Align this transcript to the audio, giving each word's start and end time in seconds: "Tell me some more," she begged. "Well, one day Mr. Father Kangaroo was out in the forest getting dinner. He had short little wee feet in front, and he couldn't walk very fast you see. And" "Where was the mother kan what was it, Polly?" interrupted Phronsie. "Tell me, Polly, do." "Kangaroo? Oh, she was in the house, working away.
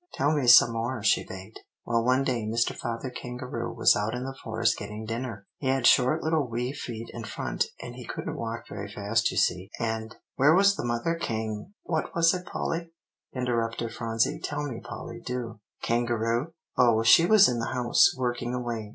"Tell 0.15 0.31
me 0.35 0.47
some 0.47 0.71
more," 0.73 1.03
she 1.03 1.23
begged. 1.23 1.59
"Well, 1.85 2.03
one 2.03 2.23
day 2.23 2.43
Mr. 2.43 2.75
Father 2.75 3.11
Kangaroo 3.11 3.71
was 3.71 3.95
out 3.95 4.15
in 4.15 4.23
the 4.25 4.33
forest 4.33 4.75
getting 4.75 5.05
dinner. 5.05 5.45
He 5.59 5.67
had 5.67 5.85
short 5.85 6.23
little 6.23 6.49
wee 6.49 6.73
feet 6.73 7.11
in 7.13 7.23
front, 7.23 7.65
and 7.79 7.93
he 7.93 8.07
couldn't 8.07 8.35
walk 8.35 8.67
very 8.67 8.89
fast 8.91 9.29
you 9.29 9.37
see. 9.37 9.69
And" 9.79 10.15
"Where 10.37 10.55
was 10.55 10.75
the 10.75 10.83
mother 10.87 11.13
kan 11.13 11.75
what 11.83 12.15
was 12.15 12.33
it, 12.33 12.47
Polly?" 12.47 12.89
interrupted 13.35 13.93
Phronsie. 13.93 14.39
"Tell 14.43 14.63
me, 14.63 14.81
Polly, 14.83 15.21
do." 15.23 15.59
"Kangaroo? 15.83 16.53
Oh, 16.75 17.03
she 17.03 17.27
was 17.27 17.47
in 17.47 17.59
the 17.59 17.67
house, 17.75 18.09
working 18.17 18.55
away. 18.55 18.89